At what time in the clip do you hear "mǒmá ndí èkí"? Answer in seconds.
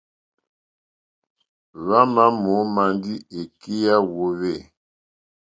2.41-3.73